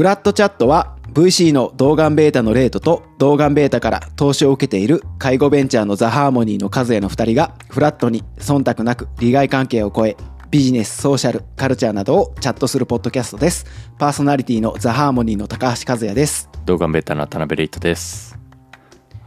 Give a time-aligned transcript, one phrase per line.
[0.00, 10.16] フラットチャットは VC の動眼ベータのレートと動眼ベータから投資を受けている介護ベンチャーのザ・ハーモニーの数への2人がフラットに忖度なく利害関係を超え
[10.50, 13.66] ビジネス、ソーシャル、カルチャーなどをチャットするポッドキャストです。
[13.98, 16.48] パーソナリティのザ・ハーモニーの高橋和也です。
[16.64, 18.38] 動画ベータの田辺レイトです。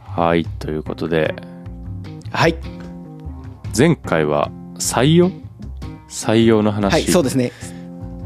[0.02, 1.36] はい、ということで、
[2.32, 2.56] はい。
[3.78, 4.50] 前回は
[4.80, 5.30] 採用？
[6.08, 6.92] 採用の話。
[6.92, 7.52] はい、そうですね。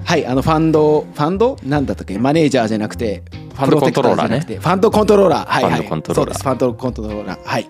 [0.08, 1.58] はい、あのファンド、ファンド？
[1.64, 2.16] なんだったっけ？
[2.16, 5.46] マネージャーじゃなくて、ファンドコントローラーねファンドコントローラー。
[5.46, 5.72] はい、はい。
[5.72, 6.42] ファンドコントローラーそうです。
[6.42, 7.44] ファンドコントローラー。
[7.44, 7.62] はい。
[7.62, 7.66] い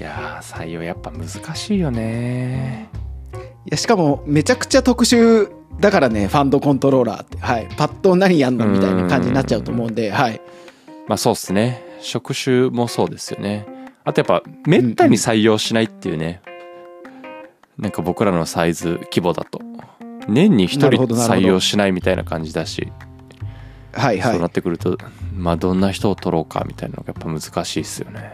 [0.00, 2.88] やー、採用やっぱ難しいよね。
[3.34, 3.38] い
[3.72, 5.50] やしかもめちゃくちゃ特殊
[5.80, 10.40] だからねファンドコントローラーって、はい、パッと何やんのみたいな感じになっちゃうと思うんで、はい、
[11.08, 11.82] まあそうっすね。
[11.98, 13.66] 職種もそうですよね。
[14.04, 16.40] あとやっぱ、めったに採用しないっていうね。
[17.78, 19.60] なんか僕らのサイズ規模だと。
[20.28, 22.92] 年に一人採用しないみたいな感じだし、
[23.92, 24.98] はいはそうないってくると、
[25.34, 28.32] まあどんな人を取ろうかみたいなのがやっぱ難しいですよね。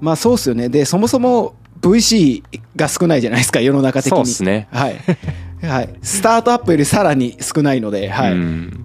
[0.00, 0.68] まあそうっすよね。
[0.68, 2.42] でそもそも VC
[2.76, 4.16] が少ないじゃないですか世の中的に。
[4.16, 4.68] そうっすね。
[4.70, 5.00] はい、
[5.62, 8.32] はい、スタートアップよりさらに少ないので、はい。
[8.32, 8.84] うん、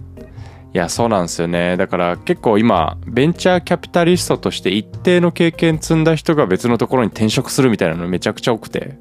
[0.72, 1.76] いやそうなんですよね。
[1.76, 8.98] だから結構今ベンチャーキャピタリストとして一定の経験積んだ人が別のところに転職するみたいなのめちゃくちゃ多くて。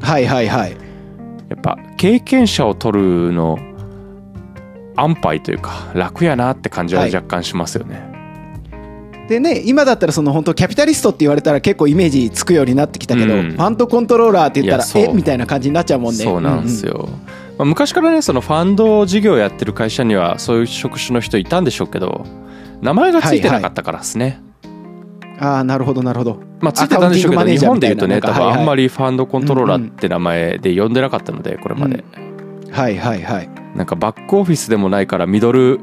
[0.00, 0.89] はいはいはい
[1.50, 3.58] やっぱ経験者を取るの
[4.96, 8.00] 安牌というか楽やなって感じははい若干しますよね、
[9.28, 13.50] でね今だったらその本当キャピタリストって言われたら結構イメージつくようになってきたけど、うん。
[13.52, 15.12] ファンドコントローラーって言ったらえ？
[15.12, 16.24] みたいな感じになっちゃうもんね。
[16.24, 17.08] そうなんですよ、よ、
[17.58, 22.26] まあ、昔からねそのファンド事業やってる会社にはそういう職種の人いたんでしょうけど
[22.82, 24.49] 名前がついてなかったからですね、あ
[25.40, 26.38] あなるほどなるほど。
[26.60, 32.04] まあ、ついてたんでしょうけど日本で言うとね多分あんまりファンドコントローラーって名前で呼んでなかったのでこれまで、
[32.70, 33.48] はいはいはい。
[33.74, 35.80] なんかバックオフィスでもないからミドル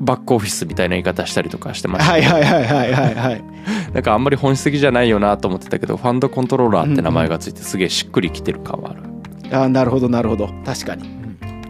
[0.00, 2.12] バックオフィスみたいな言い方したりとかしてました。
[2.12, 3.44] はいはいはいはいはいはい。
[3.94, 10.50] なんかあんまり本質的じゃないよなと思ってたけどファンドコントローラーって名前がついてすげえしっくりきてる感はある、ああなるほどなるほど。
[10.66, 11.04] 確かに。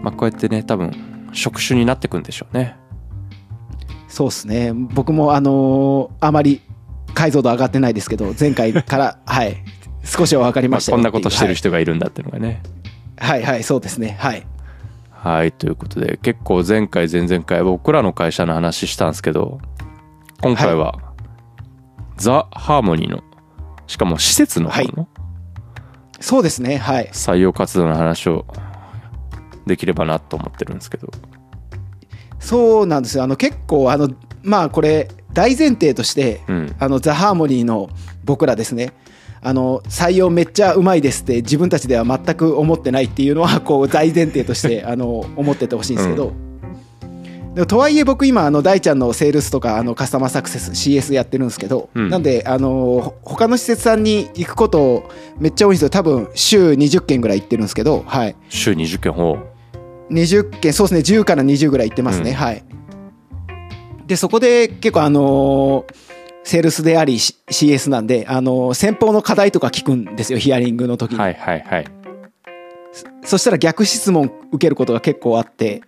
[0.03, 0.91] まあ、こうやってね多分
[1.33, 2.77] 職種になってくんでしょうね。
[4.09, 4.73] そうですね。
[4.75, 6.63] 僕もあのーあまり
[7.17, 9.57] 解像度上がってないですけど前回から はい。
[10.05, 12.63] 少しは分かりましたよこんなことしてる人がいるんだっていうのがね。
[13.17, 14.17] はい、はいはいそうですね。
[14.21, 14.47] はい。
[15.11, 19.59] はいということで結構前回前々回僕らの会社の話したんですけど
[20.43, 20.95] 今回は、
[22.19, 23.25] ザ・ハーモニーの
[23.89, 25.09] しかも施設の方の
[26.21, 27.09] そうですねはい。
[27.13, 28.45] 採用活動の話を
[29.67, 31.09] できればなと思ってるんですけど。
[32.39, 33.25] そうなんですよ。
[33.25, 34.11] あの結構あの
[34.43, 36.77] まあこれ大前提として、うん。
[36.79, 37.91] あのザ・ハーモニーの
[38.25, 38.95] 僕らですね。
[39.43, 46.33] あの採用めっちゃうまいですって自分たちでは全く思ってないっていうのは こう大前提として あの思っててほしいんですけど、
[47.55, 52.09] でもとはいえ僕今あの大ちゃんのセールスとかあのカスタマーサクセス CS やってるんですけど、うん。
[52.09, 55.91] なんであのほ他の施設さんに行くことめっちゃ多いんですよ。
[55.91, 58.35] 多分週20件ぐらい行ってるんですけどはい。
[58.49, 59.37] 週20件ほ
[60.11, 61.21] 20件そうですね。
[61.21, 62.37] 10から20ぐらい行ってますね、うん。
[62.37, 62.65] はい
[64.07, 65.95] でそこで結構あのー
[66.45, 71.87] セールスであり CS なんで、あのー先方の課題とか聞くんですよヒアリングの時に、はいはいはい。
[73.25, 75.83] そしたら逆質問受けることが結構あって。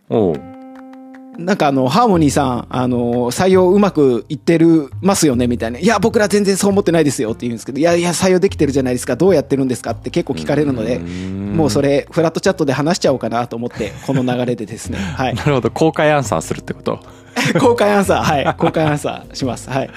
[1.39, 5.79] なんかあのハーモニーさん、あのー採用うまくいってるますよねみたいな。
[5.79, 9.15] いや僕ら全然そう思ってないですよって言うんですけどいやいや採用できてるじゃないですか。
[9.15, 14.99] どうやってるんですかって結構聞かれるのでもうそれれフラットチャットで話しちゃおうかなと思ってこの流れでですね。
[15.15, 15.35] はい。
[15.37, 15.71] なるほど。
[15.71, 16.99] 公開アンサーするってこと？
[17.61, 18.55] 公開アンサー、はい。
[18.57, 19.71] 公開アンサーします。
[19.71, 19.91] はい。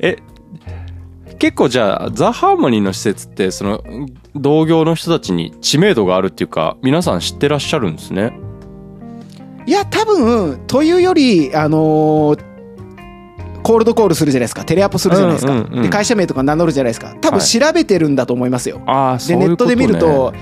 [0.00, 0.16] え
[1.38, 3.82] 結構じゃあザ・ハーモニーの施設ってその
[4.34, 8.32] 同業の人たちに知名度があるっていうか皆さん知ってらっしゃるんですね？
[9.66, 12.38] いや、多分、というより、あのー
[13.62, 14.62] コールドコールするじゃないですか。
[14.66, 15.52] テレアポするじゃないですか。
[15.52, 17.16] うんうんうんで、会社名とか名乗るじゃないですか。
[17.22, 18.82] 多分はい調べてるんだと思いますよ。
[18.84, 20.34] ああそうで、いうこと、ね、ネットで見ると、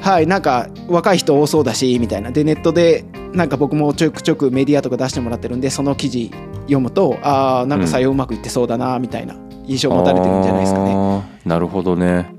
[0.00, 2.30] はい、なんか若い人多そうだし、みたいな。
[2.30, 6.30] で、ネットで、なんか僕もちょくちょくメディアとか出してもらってるんで、その記事
[6.62, 9.34] 読むと、ああ、なんか採用うまくいってそうだな、みたいな
[9.66, 10.92] 印象を持たれてるんじゃないですかね。
[10.92, 12.34] あーなるほどね。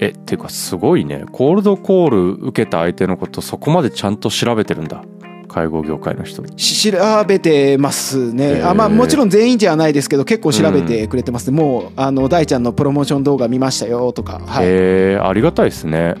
[0.00, 1.24] えっていうかすごいね。
[1.32, 5.02] コールドコール受けた相手のことそこまでちゃんと調べてるんだ。
[5.48, 6.42] 介護業界の人。
[6.56, 8.70] し調べてますね、へー。
[8.70, 11.50] あまあ、もちろん全員じゃないですけど結構調べてくれてます。
[11.50, 14.68] ね、もうあの大ちゃんのプロモーション動画見ましたよとか、はい、へ
[15.14, 16.14] えありがたいですね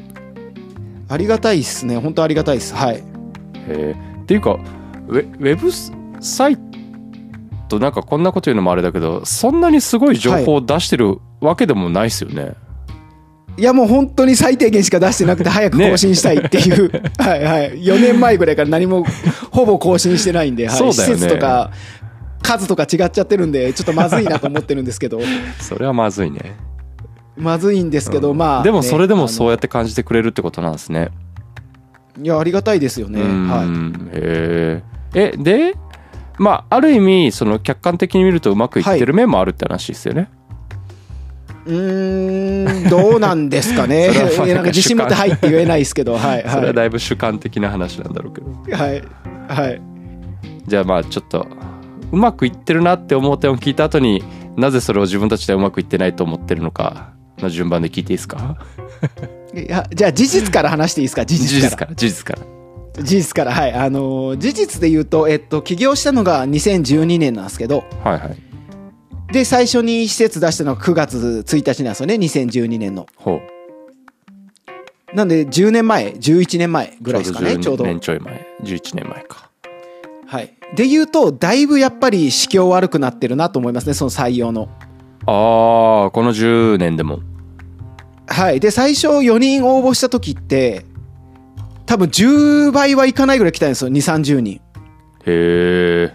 [1.08, 1.96] ありがたいですね。
[1.96, 2.74] 本当ありがたいです。
[2.74, 2.96] はい。
[2.96, 3.02] へ
[3.68, 4.58] えっていうか
[5.08, 5.70] ウェウェブ
[6.22, 6.58] サイ
[7.68, 12.54] トなんかこんなこと言うのもあれだけどそんなにすごい情報を出してるわけでもないですよね、
[13.58, 17.82] いやもう本当に最低限しか出してなくて早く更新したいっていう、はい はい。
[17.82, 19.04] 4年前ぐらいから何も
[19.50, 20.76] ほぼ更新してないんで、はい。
[20.76, 21.16] そうだよね。
[21.16, 21.72] 施設とか
[22.40, 25.20] 数とか違っちゃってるんでちょっとまずいなと思ってるんですけど。
[25.58, 26.56] それはまずいね
[27.38, 28.38] まずいんですけど、うん。
[28.38, 31.10] まあでもそれでもそううやって感じてくれるってことなんですね。
[32.20, 33.48] いやありがたいですよね、うん。
[33.48, 33.66] はい。
[34.12, 34.82] へ
[35.14, 35.74] ええで
[36.38, 40.28] まあある意味その客観的に見るとうまくいってる面もあるって話ですよね、
[41.66, 44.08] うーんどうなんですかね。
[44.38, 48.76] なんか自信持って「はい」って言えないですけど はいそれははいだいぶ主観的な話なんだろうけど。
[48.76, 49.02] はい。
[49.48, 49.80] はい。
[50.66, 51.46] じゃあまあちょっと
[52.12, 54.22] うまくいってるなって思う点を聞いた後に
[54.56, 58.56] なぜそれを自分たちでうまくいってないと思ってるのかの順番で聞いていいですか？
[59.54, 61.24] いやじゃあ事実から話していいですか？
[61.26, 61.86] 事事実から。
[61.86, 62.32] 実から事実か
[62.96, 63.02] ら。
[63.04, 63.72] 事実からはい。
[63.72, 67.84] あのー事実で言うと、えっと、起業したのが2012年なんですけど。
[68.04, 68.36] はいはい。
[69.32, 73.06] で最初に施設出したのが9月1日なんですよね2012年の。
[73.16, 73.40] ほ
[75.12, 75.16] う。
[75.16, 77.84] なんで10年前11年前ぐらいですかねちょうど。
[77.84, 78.46] 10年ちょい前。
[78.62, 79.50] 11年前か。
[80.26, 80.54] はい。
[80.74, 84.68] で言うとだいぶやっぱり市況悪くなってるなと思いますねその採用の
[85.30, 87.20] ああこの10年でも。
[88.26, 88.60] はい。
[88.60, 90.84] で最初4人応募した時って
[91.86, 94.60] 多分10倍はいかないぐらい来たんですよ2 3 0人。
[95.26, 96.14] へえ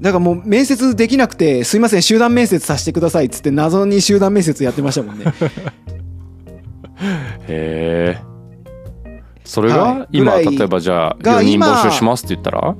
[0.00, 5.24] だからもう面接できなくてすいません集団面接させてくださいっつって謎に集団面接やってましたもんね。
[7.48, 8.18] へえ
[9.44, 9.78] それはい。
[10.00, 12.74] が今ぐらい例えばじゃあが4人今募集しますって言ったら？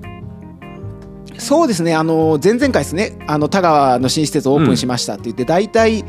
[1.39, 1.95] そうですね。
[1.95, 3.19] あの前々回ですね。
[3.27, 6.05] あの田川の新施設オープンしましたって言って、大体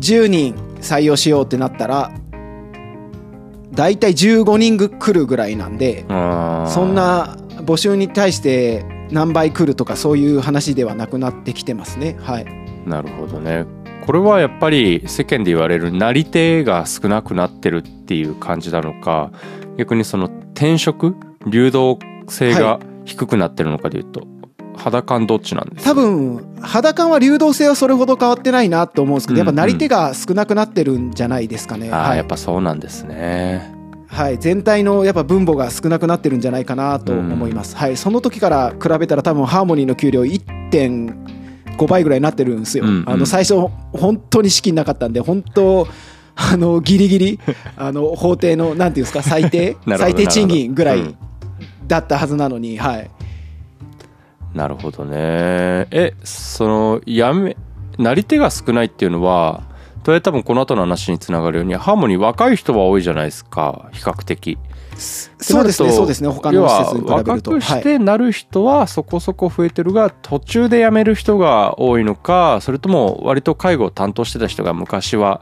[0.00, 2.12] 10人採用しようってなったら
[3.72, 12.16] 大体15人ぐ来るぐらいなんでそんな募集に対して何倍来るとかそういう話ではなくなってきてますね。
[12.20, 12.46] はい。
[12.86, 13.66] なるほどね。
[14.06, 19.32] これはやっぱり世間で言われるなり手が少なくなってるっていう感じなのか
[19.78, 21.14] 逆にその転職
[21.46, 21.98] 流動
[22.28, 24.26] 性が低くなってるのかでいうと、
[24.76, 25.90] 肌感どっちなんですか？
[25.90, 32.18] 多分肌感は流動性はそれほど変わってないなと思うんですけど、うんやっぱなり手が少なくなってるんじゃないですかね、ああ、はい。
[32.18, 33.72] やっぱそうなんですね。
[34.06, 43.04] はい、全体のやっぱ分母が少なくなってるんじゃないかなと思います、はい、その時から比べたら多分ハーモニーの給料1.5倍ぐらいになってるんですよ、うんうん。
[43.08, 43.56] あの最初
[43.92, 45.88] 本当に資金なかったんで本当
[46.36, 47.40] あのギリギリ
[47.76, 49.76] あの法定のなんていうんですか最低？
[49.98, 51.16] 最低賃金ぐらいうん。
[51.88, 53.10] だったはずなのに、はい、
[54.54, 55.86] なるほどね。
[55.90, 57.56] えそのやめ
[57.98, 59.64] なり手が少ないっていうのは
[60.02, 64.58] とりあえず多分この後の話につながるようにハーモニー若い人は多いじゃないですか比較的。
[64.96, 67.50] そうですねそうですね他の施設に比べると。
[67.50, 75.40] 若くしはいてなる人はそこそこ増えてるが、途中で辞める人が多いのかそれとも割と介護を担当してた人が昔は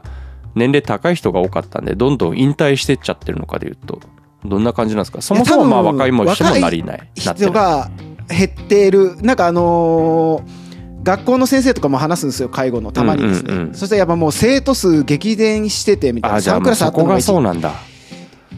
[0.55, 3.99] 年齢高い人が多かったんでどんどん引退してっちゃってるのかでいうと
[4.43, 5.21] どんな感じなんですか？
[5.21, 9.15] そもそもまあ若いも人もなりないなってない減っている。
[9.21, 10.63] なんかあのー
[11.03, 12.91] 学校の先生とかも話すんですよ介護の。
[12.91, 13.75] たまにですね、うんうんうん。
[13.75, 16.37] そしたらやっぱもう生徒数激減しててみたいな。
[16.37, 17.73] 3あじゃあもうクラスあったのがそこがそう 1, なんだ。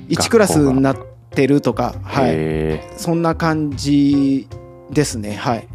[0.10, 0.98] 1クラスになっ
[1.32, 4.48] てるとか、はい、へそんな感じ
[4.92, 5.34] ですね。
[5.34, 5.68] はい。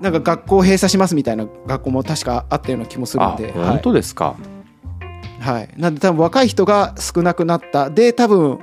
[0.00, 4.34] なんか学校閉鎖しますみたいな学校も確かあったような気もするんで、本当ですか、
[5.38, 5.54] はい。
[5.54, 7.90] はい、なんで多分若い人が少なくなった。
[7.90, 8.58] で多分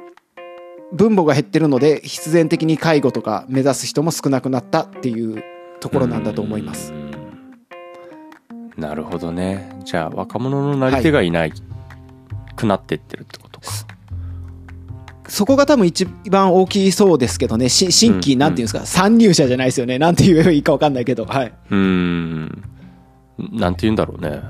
[0.94, 5.44] 分母が減ってるので必然的に介護とか目指す人も少なくなったっていう
[5.80, 6.94] ところなんだと思います。
[6.94, 6.95] う。
[6.95, 7.11] ん
[8.78, 9.69] なるほどね。
[9.83, 11.54] じゃあ若者のなり手がいない
[12.56, 13.68] くなってってるってことか、
[15.28, 17.69] そこが多分一番大きそうですけどね。
[17.69, 19.99] し新規うんなんていうんですか、参入者じゃないですよね。
[19.99, 21.25] なんて言えばいいか分かんないけど。
[21.25, 22.63] はい、うーん。
[23.52, 24.42] なんて言うんだろうね、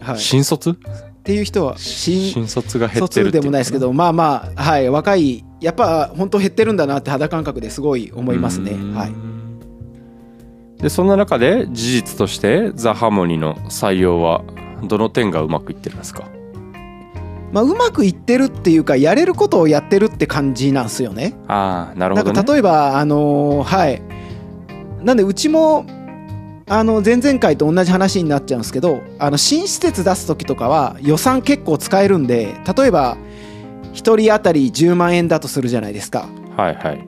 [0.00, 0.78] はい、っ新卒？
[1.24, 8.72] ていう人は新新卒が減ってるでもないですけどまあまあはい若いやっぱ本当減ってるんだなって肌感覚ですごい思いますね。
[8.94, 10.82] はい。
[10.82, 14.44] でそんな中で事実としてザ・ハーモニーの採用は
[14.86, 16.24] どの点がうまくいってるんですか？
[17.52, 21.34] まあ、うまくいってるっていうかやれることをやってるって感じなんですよね。
[21.48, 22.34] ああなるほどね。
[22.34, 24.02] なんか例えばあのーはい。
[25.02, 25.86] なんでうちも
[26.66, 33.16] あの前々回と同じ話になっちゃうんですけどあの新施設出す時とかは予算結構使えるんで例えば
[33.92, 36.28] 1人当たり10万円だとするじゃないですか。
[36.56, 37.06] はいはい。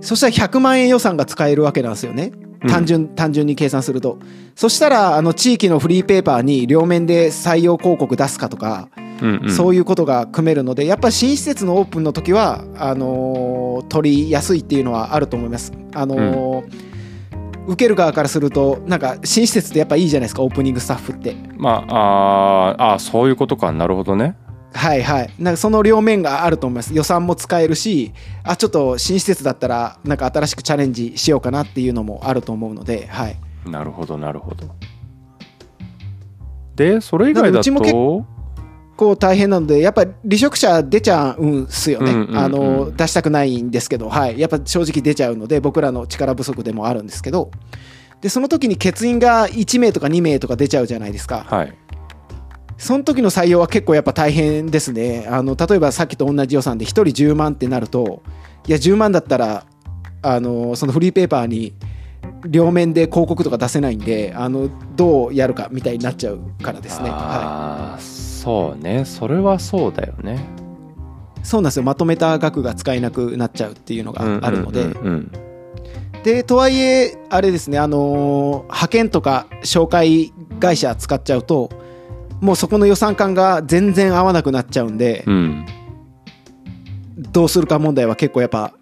[0.00, 2.30] そしたら100万円予算が使えるわけなんですよね。
[2.62, 2.68] うん。
[2.68, 4.18] 単純、単純に計算すると。
[4.54, 9.50] そしたらあの地域のフリーペーパーに両面で採用広告出すかとか、うんうん。
[9.50, 15.72] そういうことが組めるのでやっぱ新施設のオープンの時はあのー取りやすいっていうのはあると思います。
[15.94, 16.87] あのー
[17.68, 21.36] 受ける側からするとなんか新施設ってやっぱいいじゃないですかオープニングスタッフって。
[21.58, 23.70] まああーあーそういうことか。
[23.72, 24.36] なるほどね。
[24.72, 25.30] はいはい。
[25.38, 26.94] なんかその両面があると思います。
[26.94, 33.36] 予算も使えるしあちょっと新施設だったらなんか新しくチャレンジしようかなっていうのもあると思うのではい。
[33.66, 34.66] なるほどなるほど。
[36.74, 38.26] でそれ以外だうちも
[38.98, 42.38] 結とこう大変なのでやっぱり離職者出ちゃうんすよね、うんうんうん。
[42.38, 47.50] あの出したくないんですけど、はい、やっぱ正直出ちゃうので僕らの力不足でもあるんですけど。
[48.20, 51.46] でその時に欠員が1名とか2名とか出ちゃうじゃないですか。
[51.48, 51.74] はい。
[52.76, 55.24] その時の採用は結構やっぱ大変ですね。
[55.30, 58.24] あの例えばさっきと同じ予算で1人10万ってなると
[58.66, 59.66] いや10万だったら
[60.22, 61.74] あのそのフリーペーパーに
[62.44, 69.04] 両面で広告とか出せないんであのどうやるかみたいになっちゃうからですね、はああそうね。
[69.04, 70.40] それはそうだよね。
[71.42, 71.82] い、そうなんですよ。
[71.82, 75.06] まとめた額が使えなくなっちゃうっていうのがあるので、うんうん。
[75.06, 75.32] うん
[76.22, 76.44] で。
[76.44, 77.78] とはいえあれですね。
[77.78, 81.70] あのー派遣とか紹介会社使っちゃうと
[82.40, 85.66] もうそこの予算感が全然合わなくなっちゃうんで、うん
[87.16, 87.32] うん。
[87.32, 88.72] どうするか問題は結構やっぱ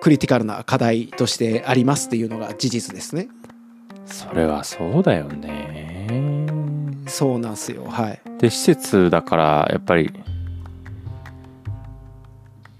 [0.00, 3.28] クリティカルな課題としてありますっていうのが事実ですね。
[4.06, 6.45] それはそうだよね
[7.06, 7.84] そうなんですよ。
[7.84, 8.20] はい。
[8.38, 10.12] で施設だからやっぱり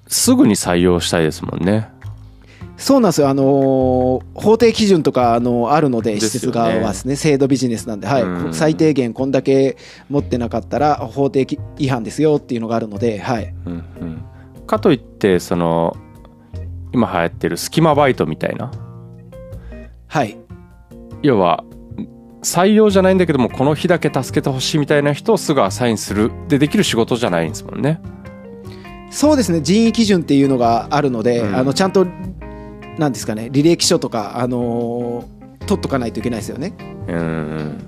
[0.09, 1.88] すぐに採用したいですもんね。
[2.76, 3.28] そうなんですよ。
[3.28, 7.16] あのー法定基準とかあのあるので施設側はですね。
[7.16, 8.23] 制度ビジネスなんで、はい。
[8.23, 8.54] うん。
[8.54, 9.76] 最低限こんだけ
[10.11, 11.47] 持ってなかったら法定
[11.78, 13.54] 違反ですよっていうのがあるのではい。
[13.64, 14.25] うんうん。
[14.66, 15.97] かといってその
[16.92, 18.71] 今流行ってる隙間バイトみたいな。
[20.09, 20.37] はい。
[21.23, 21.64] 要は
[22.46, 26.30] 採用じゃないんだけどもこの日だけ助けてほしいみたいな人をすぐアサインする。
[26.46, 28.00] でできる仕事じゃないんですもんね。
[29.10, 29.60] そうですね。
[29.62, 32.06] 人為基準っていうのがあるので、うんあのちゃんと
[32.98, 33.50] なんですかね。
[33.52, 35.36] 履歴書とか、あのー
[35.66, 36.74] 取っとかないといけないですよね。
[37.08, 37.78] うん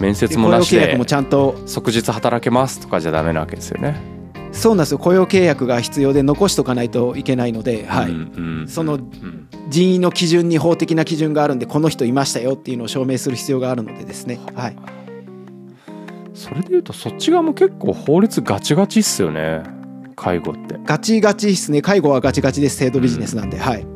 [0.00, 1.60] 面で接もなしで契約もちゃんと。
[1.66, 4.15] 即日働けますとかじゃダメなわけですよね
[4.56, 4.98] そうなんですよ。
[4.98, 8.10] 雇用契約が必要で残しとかないといけないので、はい。
[8.10, 8.68] うんうん。
[8.68, 14.76] そのうん人為の基準に法的な基準があるんでこの人いましたよっていうのを証明する必要があるのでですね、はい、
[16.34, 19.62] それでいうとそっち側も結構法律ガチガチっすよね。
[20.14, 20.78] 介護って。
[20.84, 21.82] ガチガチですね。
[21.82, 22.76] 介護はガチガチです。
[22.76, 23.86] 制度ビジネスなんで、はい。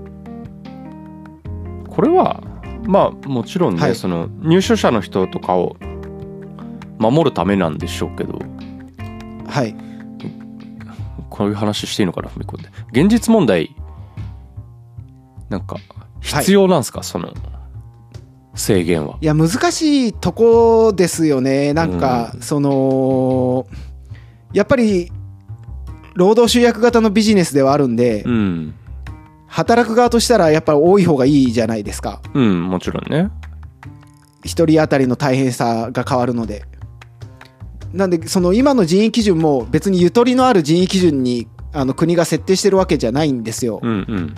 [1.88, 2.42] これは
[2.82, 3.94] まあもちろんね、はい。
[3.94, 5.76] その入所者の人とかを
[6.98, 8.38] 守るためなんでしょうけど。
[9.46, 9.89] はい
[11.30, 13.74] こういう話していいのかな踏み込んで現実問題
[15.48, 15.76] なんか
[16.20, 17.32] 必要なんですか、その
[18.54, 19.16] 制限は。
[19.20, 21.72] いや難しいとこですよね。
[21.72, 23.66] なんか、その
[24.52, 25.10] やっぱり
[26.14, 28.74] 労働集約型のビジネスではあるんで、うん。
[29.46, 32.20] 働く側としたらやっぱり多い方がいいじゃないですか。
[32.34, 33.30] うんもちろんね。
[34.44, 36.64] 一人当たりの大変さが変わるので
[37.92, 44.34] なんでその今の人為基準も別にゆとりのある人為基準にあの国が設定してるわけじゃないんですよ、うんうん。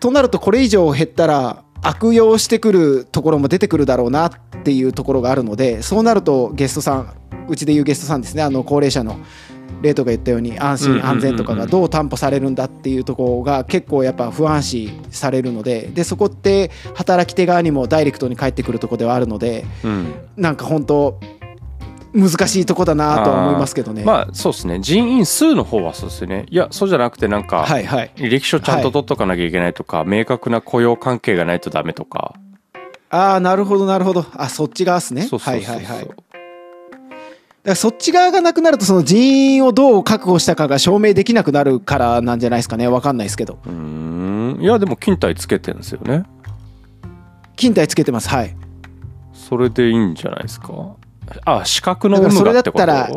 [0.00, 4.32] となるとこれ以上減ったら悪用してくるところも出てくるだろうなっ
[4.64, 7.14] ていうところがあるのでそうなるとゲストさん
[7.48, 8.42] うちでいうゲストさんですね。
[8.42, 9.18] あの高齢者の
[9.82, 20.12] レートが言ったように安心安全とかがどう担保されるんだっていうところが結構やっぱ不安視されるのででそこって働き手側にもダイレクトに返ってくるところではあるのでうん。
[20.36, 21.18] なんか本当
[22.12, 24.04] 難しいとこだなとは思いますけどね。
[24.04, 24.80] まあそうですね。
[24.80, 26.46] 人員数の方はそうですよね。
[26.50, 28.12] いやそうじゃなくてなんか、はいはい。
[28.16, 32.34] 履歴書ちゃんと取っとかなきゃいけないとか、明確な雇用関係がないとダメとか。
[33.10, 34.24] ああなるほどなるほど。
[34.34, 35.28] あそっち側ですね。
[35.30, 36.04] はいはいはい。
[36.04, 36.14] だか
[37.64, 42.88] らそっち側がなくなるとその人員をどう確保したかが証明できなくなるからなんじゃないですかね。
[42.88, 43.58] わかんないですけど。
[43.66, 44.58] うーん。
[44.60, 46.24] いやでも勤怠つけてるんですよね。
[47.56, 48.28] 勤怠つけてます。
[48.28, 48.56] はい。
[49.34, 50.68] それでいいんじゃないですか？
[51.44, 52.86] あ資格の有無がってこと？
[52.86, 53.12] だった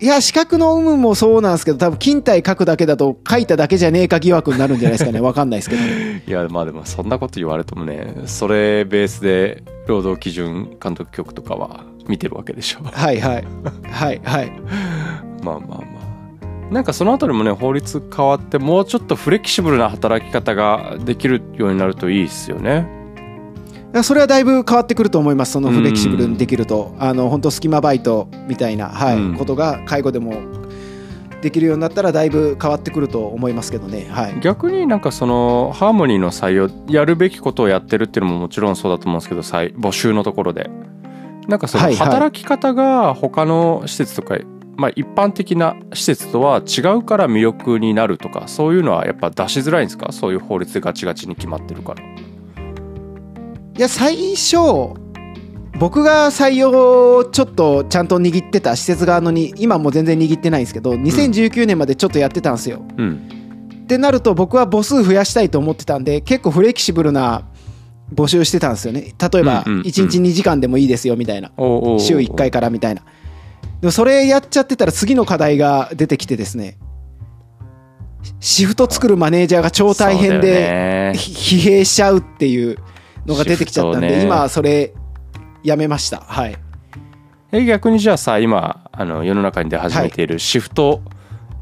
[0.00, 5.82] いや資格の有無もそうなんですけど多分勤怠書くだけだと書いただけじゃねえか疑惑になるんじゃないですかねわかんないですけど。
[5.82, 12.80] いやまあでもそんなこと言われてもねそれベースで労働基準監督局とかは見てるわけでしょ。
[12.82, 13.44] はいはい。
[13.90, 14.52] はいはい。
[15.44, 15.82] まあまあまあ。
[16.72, 22.88] なんかそのあたりもね法律変わってもうちょっとフレキシブルな働き方ができるようになるといいですよね
[24.02, 25.52] それはだいぶ変わってくると思います。
[25.52, 26.94] そのフレキシブルにできると。
[26.98, 29.36] あの本当隙間バイトみたいな、はいうん。
[29.36, 30.34] ことが介護でも
[31.42, 34.06] できるようになったらだいぶ変わってくると思いますけどね。
[34.10, 34.40] はい。
[34.40, 40.70] 逆になんかそのハーモニーの採用やるべきことをやってるっていうのももちろんそうだと思うんですけど採募集のところで。
[41.48, 42.06] なんかそのはいはい。
[42.08, 44.38] 働き方が他の施設とか、
[44.76, 50.12] まあ一般的な施設とは違うから魅力になるとかそういうのはやっぱ出しづらいんですか？
[50.12, 52.02] そういう法律でガチガチに決まってるから
[53.82, 54.58] いや最初
[55.76, 62.80] 僕が採用をちょっとちゃんと握ってた施設側のに今もう全然握ってないんですけど2019年までちょっとやってたんですよ。
[62.96, 63.28] うん。
[63.82, 67.48] ってなると僕は母数増やしたいと思ってたんで結構フレキシブルな
[68.14, 69.16] 募集してたんですよね。
[69.18, 69.84] 例えばうんうんうん。
[69.84, 71.48] 1日2時間でもいいですよみたいな。
[71.48, 73.02] 週1回からみたいな。
[73.80, 76.78] でもそれやっちゃってたら次の課題が出てきてですね
[78.38, 82.78] シフト作るマネージャーが超大変で疲弊しちゃうっていう
[83.26, 84.22] のが出てきちゃったんで、ね。
[84.24, 84.92] 今それ
[85.62, 86.20] やめました。
[86.20, 86.56] はい。
[87.52, 91.02] え逆にじゃあさ今あの世の中に出始めているシフト、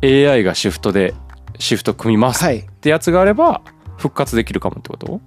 [0.03, 1.15] AI がシフトで
[1.59, 2.59] シフト組みますはい。
[2.59, 3.63] ってやつがあれば
[3.97, 5.21] 復活できるかもってこと？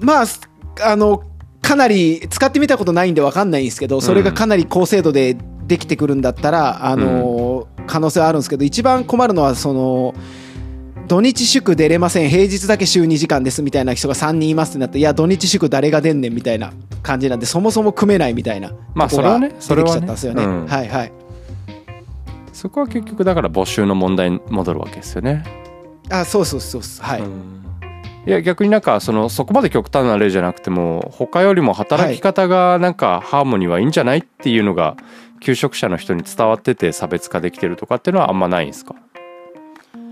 [0.00, 0.24] まあ
[0.84, 1.24] あの
[1.60, 10.14] かなり使ってみたことないんで分かんないんですけどそれがかなり高精度でできてくるんだったら、あの可能性はあるんですけど一番困るのはその
[11.08, 16.72] 土日祝出れません平日だけ週2時間ですみたいな人が3人いますってなっていや土日祝誰が出んねんみたいな
[17.02, 20.42] 感じなんでそもそも組めないみたいなまあそれはね出てきちゃったんですよね。
[20.42, 20.62] それはね。
[20.62, 20.88] うんはい。
[20.88, 21.12] はい
[22.52, 25.44] そこは結局だから募集の問題に戻るわけですよね。
[26.10, 27.06] あそうそうそうそう。
[27.06, 27.64] はい、うん。
[28.26, 34.96] いや逆になんかそのそこまで極端な例じゃなくても他よりも働き方がなんかハーモニーはいいんじゃないっていうのが
[35.40, 38.96] 求職者の人に伝わってて差別化できてるとかっていうのはあんまないんですか？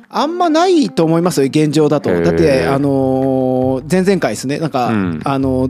[0.09, 2.11] あんまないと思いますよ現状だと。
[2.11, 4.59] だってあのー前々回ですね。
[4.59, 5.21] なんか、うん。
[5.25, 5.69] あの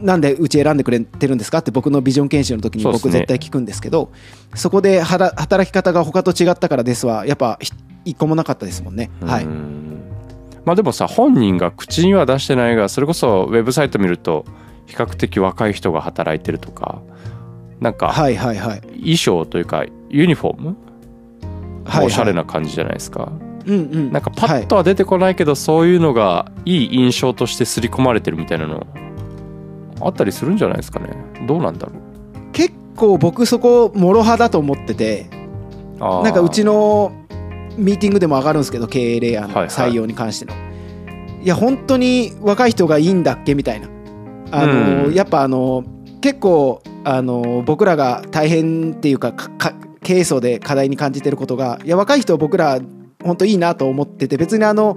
[0.00, 4.10] なんでうち選んでくれてるんですかって僕のビジョン研修の時に僕絶対聞くんですけど
[4.54, 7.72] そこではら働き方が他と違ったからですはやっぱひ
[8.04, 9.10] 一個もなかったですもんね。
[9.20, 9.44] はい。
[9.44, 10.02] うん
[10.64, 14.44] まあでもさ本人が口には出してないがそれこそウェブサイト見ると
[14.86, 17.02] 比較的若い人が働いてるとか
[17.80, 18.80] なんかはいはいはい。
[18.80, 20.76] 衣装というかユニフォーム？
[21.84, 22.06] はい。
[22.06, 23.32] おしゃれな感じじゃないですか、
[23.66, 24.12] うんうん。
[24.12, 28.86] なんかパッとは出てこないけど、そういうのがいい印象として刷り込まれてるみたいなの
[30.00, 31.10] あったりするんじゃないですかね。
[31.46, 32.52] どうなんだろう。
[32.52, 35.26] 結構僕そこもろ派だと思ってて
[35.98, 37.12] なんかうちの
[37.76, 39.68] ミーティングでも上がるんですけど経営レイヤーのはいはい。
[39.68, 40.52] 採用に関しての、
[41.42, 43.88] いや本当に若い人がいいんだっけみたいな。
[44.50, 45.14] あの、うん。
[45.14, 45.84] やっぱあの
[46.20, 49.72] 結構あの僕らが大変っていうかかか
[50.02, 52.80] 経営層で課題に感じてることがいや若い人僕ら
[53.24, 54.96] 本当いいなと思ってて別にあの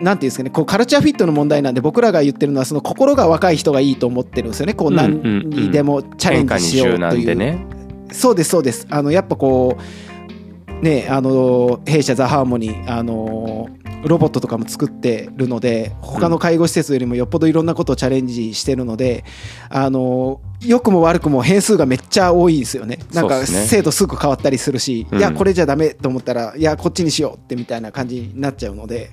[0.00, 4.74] なんていうんですかねこうカルチャーフィットの問題なんで僕らが言ってるのはその心が若い人がいいと思ってるんですよね。
[4.74, 7.26] こう何うんにでもチャレンジしようという。
[7.26, 7.66] でね。
[8.12, 8.86] そうですそうです。
[8.90, 13.68] あのやっぱこうねあの弊社ザ・ハーモニーあの
[14.08, 19.24] ロボットとかも作ってるので他の介護施設よりもよっぽどいろんなことをチャレンジしてるので
[19.68, 22.98] あの良くも悪くも変数がめっちゃ多いんですよね。
[23.12, 23.66] なんかそうっすね。
[23.66, 25.18] 精度すぐ変わったりするし、うん。
[25.18, 29.10] いやこれじゃダメと思ったらいやこっちにしようってみたいな感じになっちゃうので。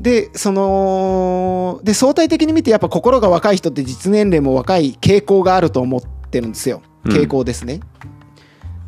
[0.00, 6.82] でそので相対的に見てやっぱ心が若い人って実年齢も若い傾向があると思ってるんですよ。
[7.04, 7.12] うん。
[7.12, 7.80] 傾向ですね。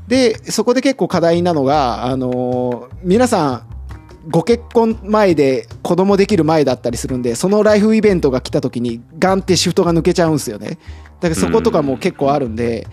[0.08, 3.73] でそこで結構課題なのが、あのー皆さん
[4.28, 10.78] ご結婚前で子供できる前だったりするんでそのライフイベントが来た時にガンってシフトが抜けちゃうんですよね。
[11.20, 12.86] だからそことかも結構あるんで、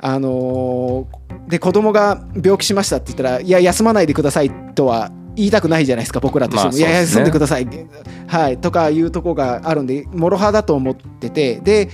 [0.00, 7.66] あのーで子供が病気しましたって言ったらいや休まないでくださいとは言いたくないじゃないですか僕らとしても、まあいやいや休んでください、
[8.26, 11.88] はい、とかいうとこがあるんでもろ刃だと思っててで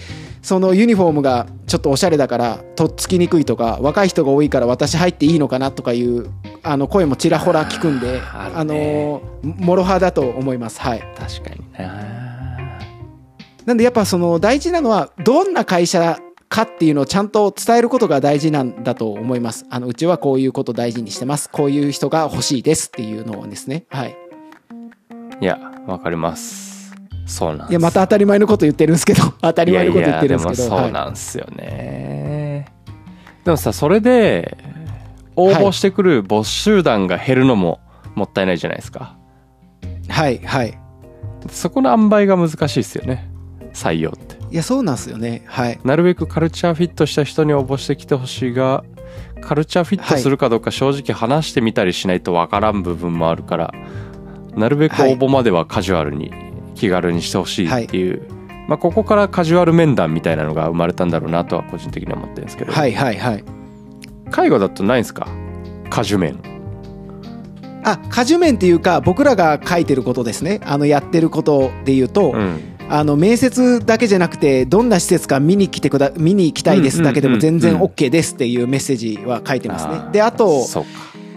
[0.46, 6.30] そのユニフォームがちょっとおしゃれだからとっつきにくいとか若い人が多いから私入っていいのかなとかいう
[6.62, 10.80] あの声もちらほら聞くんであーあのもろ刃だと思います。
[10.80, 11.00] はい。
[11.18, 12.68] 確かにな。
[13.64, 19.66] なんでやっぱその大事なのはどんな会社かっていうのをちゃんと伝えることが大事なんだと思います。
[19.68, 21.50] あのうちはこういうこと大事にしてます。
[21.50, 23.86] こういう人が欲しいですっていうのをですね。
[23.88, 24.16] はい。
[25.40, 26.65] いやわかります
[27.26, 30.76] そうなんいやまた当たり前のこと言ってるんですけど当たり前のこと言ってるんですけど。
[30.76, 32.66] そうなんですよね、
[33.44, 34.56] でもさそれで
[35.34, 37.80] 応募してくる募集団が減るのも
[38.14, 39.16] もったいないじゃないですか。
[40.08, 40.64] はいはい。
[40.64, 40.78] はい
[41.50, 43.28] そこの塩梅が難しいですよね。
[43.72, 44.36] 採用って。
[44.50, 45.42] いやそうなんですよね。
[45.46, 45.78] はい。
[45.84, 48.84] なるべくカルチャーフィットした人に応募してきてほしいが
[49.40, 53.74] カルチャーフィットするかどうか正直話してみたりしないとわからん部分もあるから
[54.56, 56.32] なるべく応募まではカジュアルに
[56.76, 58.22] 気軽にしてほしいっていう、
[58.68, 63.44] まあここからカジュアル面談みたいなのが生まれたんだろうなとは個人的には思ってるんですけど、はいはいはい。
[64.30, 65.26] 介護だとないんですか？
[65.90, 66.38] カジュ面。
[67.84, 70.60] あ果樹面っていうか僕らが書いてることですね。
[70.64, 72.60] あのやってることで言うと、うん。
[72.88, 79.94] あの面接だけじゃなくてどんな施設か見に来てくだ見に行きたいですだけでも全然 OK ですっていうメッセージは書いてますね。
[79.94, 80.64] ーであと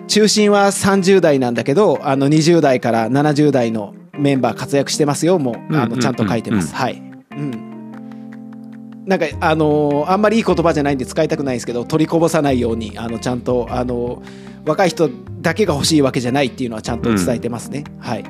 [0.08, 6.74] 中心は30代なんだけどあの20代から70代のメンバー活躍してますよもうんうんうんあのちゃんと書いてます。
[6.76, 14.22] はい、うん、なんかあのーあんまりいい言葉じゃないんで使いたくないんですけど取りこぼさないようにあのちゃんとあの
[14.66, 15.10] 若い人
[15.42, 18.24] だけが欲しいわけじゃないっていうのはちゃんと伝えてますね、はい。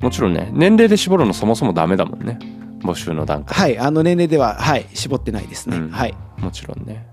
[0.00, 2.38] もちろんね年齢で絞るのそもそもダメだもんね。
[2.80, 3.78] 募集の段階はい。
[3.78, 5.90] あの年齢でははい絞ってないですね、うん。
[5.90, 6.14] はい。
[6.38, 7.06] もちろんね。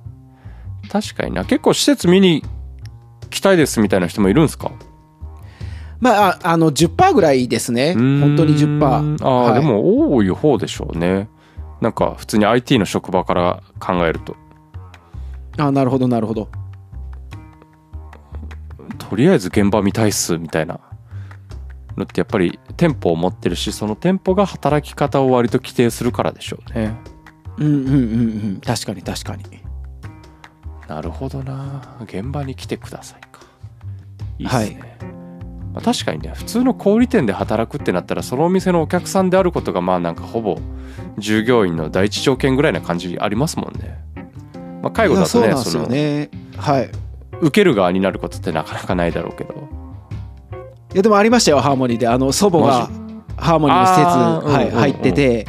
[0.89, 1.45] 確かにな。
[1.45, 2.43] 結構施設見に
[3.29, 4.71] 来たいですみたいな人もいるんですか？
[6.03, 7.93] まあああの10%ぐらいですね。
[7.93, 9.61] 本当に10%ああ、はい。
[9.61, 11.29] でも多い方でしょうね。
[11.79, 14.35] なんか普通に IT の職場から考えると。
[15.57, 16.49] あなるほどなるほど。
[18.97, 20.81] とりあえず現場見たいっすみたいな。
[21.95, 26.97] のってやっぱり店舗を持ってるしその店舗が働き方を割と規定するからでしょうね。
[27.59, 27.95] うんうんうんう
[28.57, 28.61] ん。
[28.61, 29.43] 確かに確かに。
[30.89, 31.97] なるほどな。
[32.01, 33.41] 現場に来てくださいか。
[34.39, 34.97] いいっすね、
[35.73, 40.59] まあ、確かにね普通の小売店で働くってなったらそのお店のお客さんであることがまあなんかほぼ
[41.17, 43.97] 従業員の第一条件ぐらいな感じありますもんね、
[44.81, 46.89] まあ、介護だとねそうなんですよそのねはい。
[47.41, 49.53] 受ける側になることってなかなかないだろうけど。
[50.93, 52.07] いやでもありましたよハーモニーで。
[52.07, 52.89] あの祖母が
[53.35, 54.79] ハーモニーの施設、はいうんうん。
[54.79, 55.47] 入ってて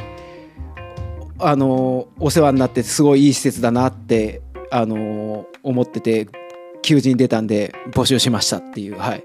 [1.39, 6.29] あのお世話になってすごいいい施設だなってあの思ってて
[6.83, 9.25] 求人出たんで募集しましたっていうはい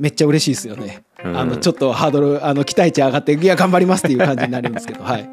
[0.00, 1.36] めっちゃ嬉しいですよね、うん。
[1.36, 5.28] あのちょっとハードルあの期待値上がっていや頑張りますっていう感じになるんですけどはい。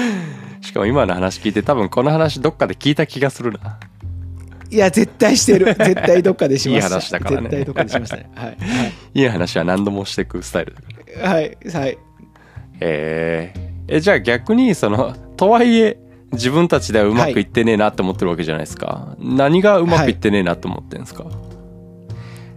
[0.60, 3.78] しかも今の話聞いて多分この話どっかで聞いた気がするな。
[4.70, 5.66] いや絶対してる。
[5.78, 7.42] 絶対どっかでしましたいい話だからね。
[7.42, 8.30] 絶対どっかでしましたね。
[8.34, 8.56] はい。
[9.14, 9.22] い。
[9.22, 10.76] い話は何度もしていくスタイル
[11.22, 11.56] はい、はい。
[11.72, 11.98] はい。
[12.80, 13.70] えー。
[13.88, 15.98] えじゃあ逆にそのとはいえ
[16.32, 21.26] 自分たちではうまくいってねえなって思ってるわけじゃないですか、何がうまくいってねえなって思ってんですか、い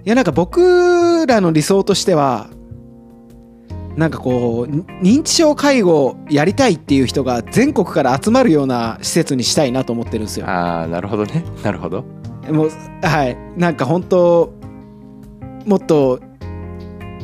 [0.05, 2.49] やなんか僕らの理想としては
[3.95, 4.83] なんかこうに
[5.19, 10.47] 認知症介護やりたいっていう人が全国から集まるような施設にしたいなと思ってるんですよ。
[10.49, 11.43] ああなるほどね。
[11.63, 12.03] なるほど。
[12.49, 12.69] もう
[13.01, 13.37] はい。
[13.55, 14.53] なんか本当
[15.65, 16.19] もっと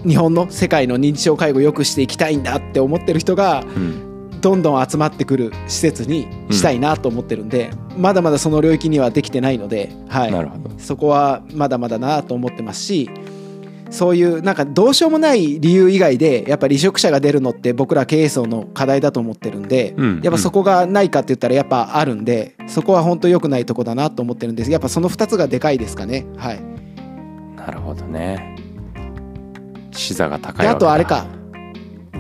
[0.08, 4.09] 日本の世界の認知症介護を良くしていきたいんだって思ってる人がうん
[4.40, 10.72] どんどん集まってくる施設にしたいなと思ってるんで、まだまだその領域にはできてないので、はい、なるほど。
[10.78, 13.10] そこはまだまだなと思ってますし
[13.90, 20.22] そういうなんかどうしようもない理由以外でやっぱ離職者が出るのって僕ら経営層の課題だと思ってるんで、うん。
[20.24, 24.72] やっぱそこがないかって言ったらやっぱあるんでそこは本当良くないとこだなと思ってるんです。
[24.72, 26.26] やっぱその2つがでかいですかね。
[26.38, 26.62] はい。
[27.56, 28.56] なるほどね。
[29.92, 31.26] 視座が高いあとあれか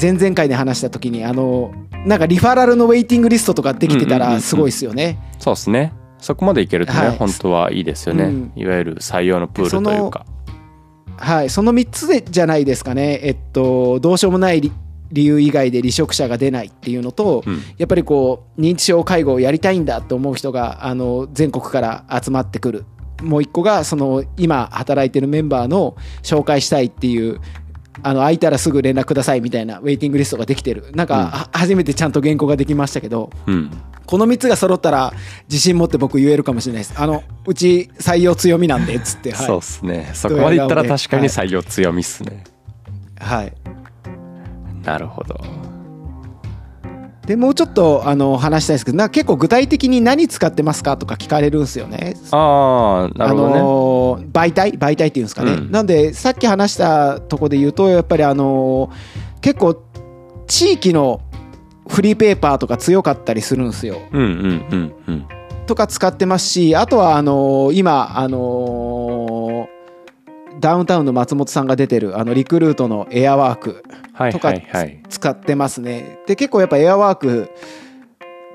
[0.01, 1.73] 前々回で話した時にあの
[2.05, 4.35] なんかリファラルのウェイティングリストとかできてたうんうんうんうん。
[4.35, 5.93] らすごいですよね、そうですね。
[6.19, 7.17] そこまでいけるとね、はい。
[7.17, 8.51] 本当はいいですよね、うん。
[8.55, 10.25] いわゆる採用のプールというか。
[11.17, 14.71] はい、その3つでじゃないですかね、えっと、どうしようもない理
[15.11, 17.61] 理由以外で離職者が出ないっていうのと、うん。
[17.77, 22.85] やっぱりこう認知症介護をやりたいんだと思う人があの全国から集まってくる。
[23.21, 27.41] もう一個がその今働いてるメンバーの紹介したいっていう
[28.03, 30.91] あの空いたらすぐ連絡くださいみたいなウェイティングリストができてる。
[30.93, 33.29] なんか、初めてちゃんと原稿ができましたけど。
[33.47, 33.71] うん。
[34.05, 35.13] この3つが揃ったら
[35.47, 36.95] 自信持って僕言えるかもしれないです。
[36.97, 40.09] あのうち採用強みなんでっつって、はい、そうっすね。
[40.15, 42.43] そこまでいったら確かに採用強みっすね、
[43.19, 43.53] はい、
[44.83, 45.39] なるほど
[47.29, 52.15] でもうちょっとあの話したいですけどな結構具体的に何使ってますかとか聞かれるんですよね。
[52.31, 54.71] ああなるほどね、あのー媒体？
[54.71, 55.71] 媒体っていうんですかね、うん。
[55.71, 59.79] なんでさっき話したとこで言うとやっぱりあのー結構
[60.47, 61.21] 地域の
[61.87, 64.01] フリーペーパーとか強かったりするんですよ。
[64.11, 64.29] うんうん
[64.71, 65.25] うんうん。
[65.67, 68.98] とか使ってますしあとはあのー今あのー
[70.59, 74.53] ダウンタウンの松本さんが出てるあのリクルートのエアワークはいとか
[75.09, 76.19] 使ってますね。
[76.27, 77.49] で結構やっぱエアワーク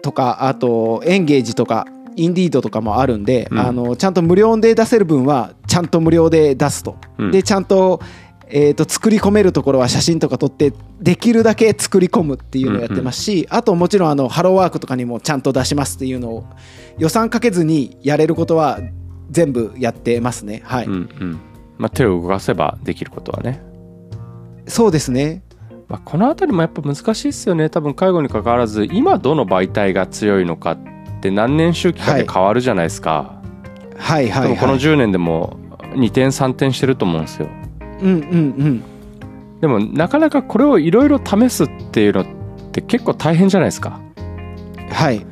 [0.03, 1.87] とかあとエンゲージとか
[2.17, 6.97] インディードとかもあるんで、うんあのちゃんと無料で出せる分はちゃんと無料で出すと。
[7.19, 8.01] うんでちゃんと,、
[8.49, 16.45] えー、と作り込めるところは写真とか撮ってできるだけ作り込むっていうのをやってますし、あともちろんあのハローワークとかにもちゃんと出しますっていうのを
[16.99, 18.79] 予算かけずにやれることは
[19.31, 20.63] 全部やってますね。
[20.65, 21.41] はい、うんうん
[21.79, 23.63] まあ、手を動かせばできることはね、
[24.67, 25.43] そうですね。
[25.89, 30.79] まあ、この辺りもやっぱ難しいですよね多分介護に関わらず今どの媒体が強いのかっ
[31.21, 33.41] て何年周期かで変わるじゃないですか、
[33.99, 34.49] はいはい、はい。
[34.49, 35.59] 多分この10年でも
[35.95, 37.49] 2点3点してると思うんですよ
[38.01, 38.19] うんうんう
[38.65, 38.85] ん。
[39.61, 42.27] でもなかなかこれをいろいろ試すっていうのっ
[42.73, 44.01] て結構大変じゃないですか
[44.91, 45.25] はい。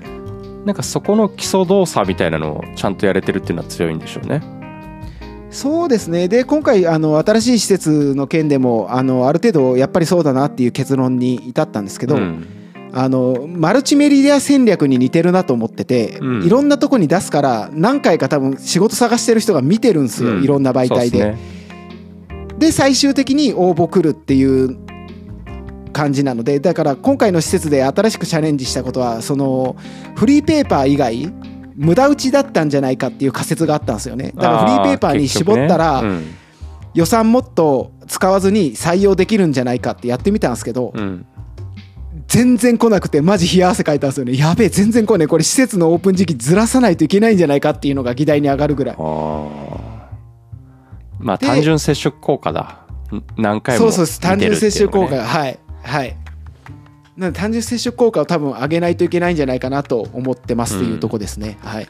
[0.65, 4.62] なんかそこの基礎動作みたいなのをちゃんとやれてるっていうのは強いんでしょうね
[5.53, 6.29] そうですね。
[6.29, 12.47] で今回あの新しい施設の件でもあのある程度やっぱりそうだなっていう結論に至ったんですけど、うん。
[12.95, 16.43] あのマルチメディア戦略に似てるなと思ってて、うん。
[16.45, 20.43] いろんなとこに出すから何回か多分仕事探してる人が見てるんですよ、うん。
[20.43, 21.19] いろんな媒体で。
[22.59, 22.73] でね。
[22.73, 24.79] 最終的に応募来るっていう
[25.93, 29.77] 感じなのでだから今回の施設で新しくチャレンジしたことはその
[30.17, 31.33] フリーペーパー以外
[31.77, 34.33] 無駄打ちだったんじゃないかっていう仮説があったんですよね。
[34.35, 36.43] だからフリーペーパーに絞ったら、あー結
[36.95, 41.27] 予算もっと使わずに採用できるんじゃないかってやってみたんですけど、うん。
[42.29, 44.37] 全然来なくてマジ冷や汗かいたんですよね。
[44.37, 45.29] やべえ全然来ねえ。
[45.29, 48.97] これ施設のオープン時期ずらさないといけないんじゃないかっていうのが議題に上がるぐらい。
[51.19, 52.87] まあで単純接触効果だ。
[53.13, 55.17] ん何回もそうそう単純接触効果。
[55.17, 55.59] がが、はい。
[55.83, 56.17] はい
[57.23, 61.89] なので単純接触効果を多分上げないといけないんじゃないかなと思ってますっていうとこですね、はい。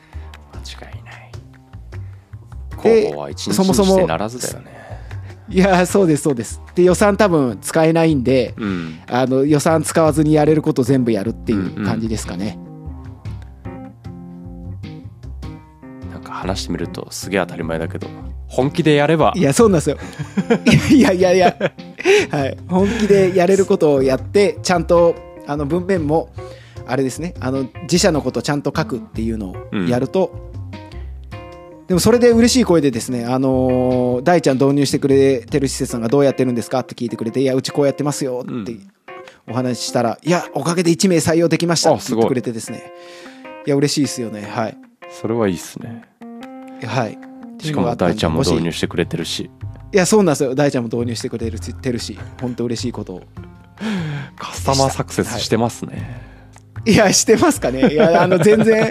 [0.79, 1.33] 間違いない。
[2.83, 4.83] で広報は一日そもそもにしてならずだよね。
[5.49, 6.61] いやーそうですそうです。
[6.75, 9.01] で予算多分使えないんでうん。
[9.09, 12.59] あの予算使わずにやれること全部やるっていう感じですかね、
[16.11, 18.07] なんか話してみるとすげえ当たり前だけど
[18.53, 19.33] 本気でやれば。
[19.35, 19.97] いやそうなんですよ。
[20.91, 21.57] いやいやいや
[22.31, 22.57] はい。
[22.69, 25.15] 本気でやれることをやってちゃんと
[25.47, 26.29] あの文面も
[26.87, 27.35] あれですね。
[27.41, 29.57] あの自社のことをちゃんと書くっていうのを
[29.89, 30.53] やると、
[31.89, 38.89] でもそれで嬉しい声でですね、あのー大ちゃん導入してくれてる施設さんがどうやってるんですかって聞いてくれて、いや、うちこうやってますよってうん。
[39.49, 42.93] お話ししたら、いや、おかげで1名採用できましたって言ってくれてですね、
[43.67, 44.43] いや、嬉しいですよね。
[44.43, 44.77] はい。
[45.11, 46.03] それはいいっすね。
[46.87, 47.32] はい。
[47.63, 49.51] しかも大ちゃんも導入ししてくれてるし
[49.93, 50.55] いや、そうなんですよ。
[50.55, 53.23] 大ちゃんも導入してくれてるし、本当嬉しいことを。
[54.37, 56.21] カスタマーサクセスしてますね、
[56.87, 57.93] いや、してますかね。
[57.93, 58.91] いや、あの、全然、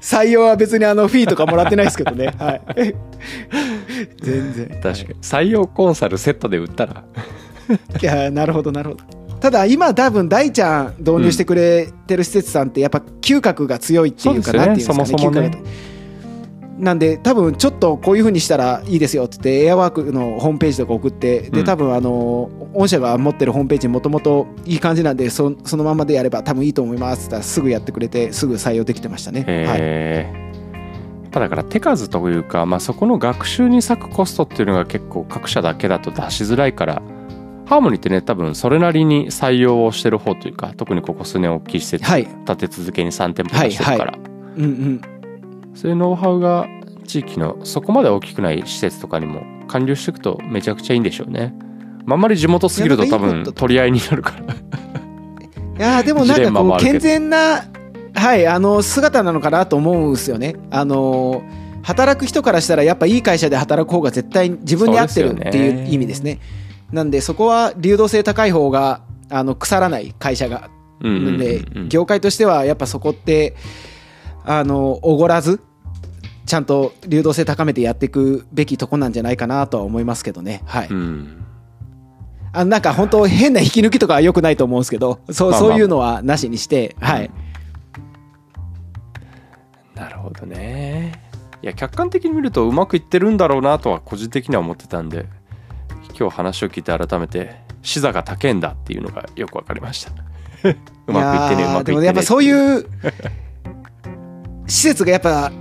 [0.00, 2.34] 採用は別にあの、フィーとかもらってないですけどね。
[2.38, 2.62] はい。
[4.20, 4.68] 全然。
[4.68, 7.04] 確かに採用コンサルセットで売ったら
[8.00, 9.04] いやなるほどなるほど
[9.40, 15.50] ただ今多分大ちゃん導入してくれてる施設さんってやっぱ嗅覚が強いっていうかなんていうんですかねそもそもね
[16.78, 21.50] なんで多分ちょっとこういうふうにしたらいいですよって言ってエアワークのホームページとか送ってうん。
[21.52, 29.44] で多分あの御社が持ってるホームページもともといい感じなんでそそのままでやれば多分いいと思いますってすぐやってくれてすぐ採用できてましたね。
[29.66, 30.42] はい。
[31.30, 37.00] だから手数というか、まあ、そこの学習に割くコストっていうのが結構各社だけだと出しづらいから
[37.64, 42.26] ハーモニーってね多分それなりに採用をしてる方というか特にここ数年大きい施設はい。
[42.46, 44.18] 立て続けに3店舗出してるから、
[44.56, 45.21] うんうん
[45.74, 46.66] そういうノウハウが
[47.06, 51.54] 地域のそこまで大きくない施設とかにも還流していくとめちゃくちゃいいんでしょうね。
[52.04, 54.54] まああんまり地元すぎると多分取り合いになるから。
[55.78, 57.64] いやーでもなんかこう健全な、
[58.14, 60.56] はい、あの姿なのかなと思うんですよね。
[60.70, 61.42] あの
[61.82, 66.38] 働く人からしたらやっぱいい会社で働く方が絶対自分に合ってるっていう意味ですね。
[66.92, 70.68] なんでそこは流動性高い方があの腐らない会社が
[71.00, 73.56] で業界としてはやっぱそこって
[74.44, 75.60] あのおごらず
[76.46, 80.62] ちゃんと流動性高めてやっていくべきとこなんじゃないかなとは思いますけどね。
[80.66, 80.88] はい。
[80.88, 81.38] うん
[82.54, 87.30] あなんか本当変な引き抜きとかは良くないと思うんですけど、そうまあまあそういうのはなしにして、はい。
[89.94, 91.12] なるほどね。
[91.62, 95.26] いや客観的に見るとうまくいってるんだろうなとは個人的には思ってたんで
[96.18, 100.12] 今日話を聞いて改めて視座が高いんだっていうのがよく分かりました。
[101.06, 102.86] うまくいってねうまくいってねでもやっぱそういう
[104.66, 105.52] 施設がやっぱ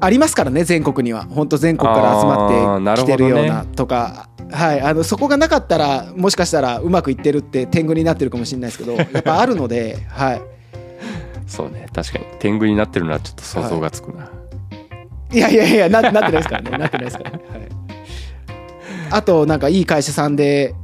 [0.00, 1.24] ありますからね全国には。
[1.24, 10.42] 本当全国から集まってきてるようなとか、はい、あのそこがなかったらもしかしたらうまくいってるって天狗になってるかもしれないですけど やっぱあるので、はい、
[11.46, 11.86] そうね。
[11.92, 12.24] 確かに。
[12.38, 14.30] 天狗になってるのはちょっと想像がつくな。
[15.32, 15.38] い。
[15.38, 16.78] やいやいやななってないですからね。
[16.78, 17.60] なってないですからね、はい、
[19.10, 20.74] あとなんかいい会社さんで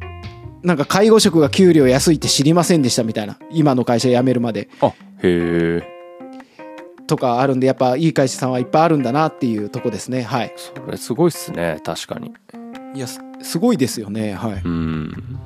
[0.62, 3.39] なんか介護職が給料安いって知りませんでしたみたいな。
[3.51, 4.69] 今の会社辞めるまで。
[4.83, 5.96] あへえ
[7.07, 10.23] とかあるんでやっぱいい会社さんはいっぱいあるんだなっていうとこですね。
[10.23, 10.53] はい。
[10.57, 12.35] それすごいっすね確かに。
[12.95, 14.35] いやすすごいですよね。
[14.35, 14.62] はい。
[14.64, 15.38] うん。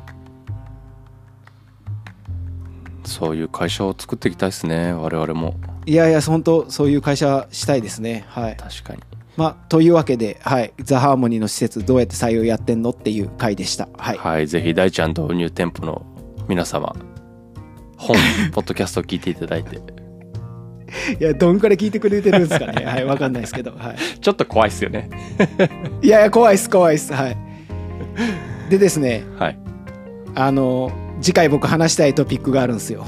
[3.05, 5.55] そういう会社を作っていきたいですね我々も。
[5.87, 8.25] いやいや本当そういう会社したいですね。
[8.29, 8.57] はい。
[8.57, 9.03] 確かに。
[9.37, 10.73] まあというわけではい。
[10.81, 13.89] ザ・ハーモニーの施設どうやって採用やってんのっていう回でした。
[13.99, 16.07] はい、はいぜひ大ちゃん導入店舗の
[16.49, 16.95] 皆様
[17.97, 18.17] 本
[18.53, 20.00] ポッドキャストを聞いていただいて
[21.19, 22.85] いやどんくらい聞いてくれてるんですかね。
[22.85, 23.73] はいわかんないですけど。
[23.73, 23.97] はい。
[24.21, 25.11] ちょっと怖いっすよね。
[26.03, 27.13] いやいや怖いっす怖いっす。
[27.13, 27.37] はい。
[28.69, 29.59] でですねはい。
[30.35, 33.05] あの次回僕話したいトピックがあるんですよ。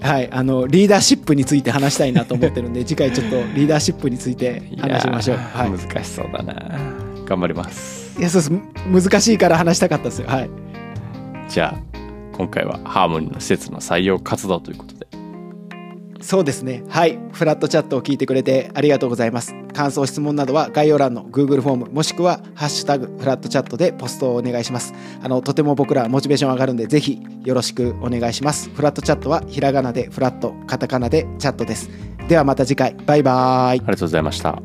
[0.00, 5.36] はいあのリーダーシップについて話したいなと思ってるんで次回ちょっとリーダーシップについて話しましょう。
[5.36, 5.70] ーはい。
[5.70, 6.54] 難しそうだな。
[7.24, 8.18] 頑張ります。
[8.18, 8.52] いやそうです。
[8.86, 10.28] む難しいから話したかったですよ。
[10.28, 10.50] はい。
[11.48, 11.88] じゃあ
[12.36, 14.97] 今回はハーモニーの施設の採用活動ということで
[16.20, 16.82] そうですね。
[16.88, 17.18] はい。
[17.32, 19.54] フラットチャットを聞いてくれてありがとうございます。
[19.72, 24.92] 感想質問などは概要欄の Google フォームもしくは「ハッシュタグフラットチャット」でポストをお願いします。
[25.22, 28.70] あのとても僕らモチベーション上がるんでぜひよろしくお願いします。
[28.70, 31.88] フラットチャットはひらがなでフラットカタカナでチャットです。
[32.28, 32.96] ではまた次回。
[33.06, 33.78] バイバーイ。
[33.78, 34.60] ありがとうございました。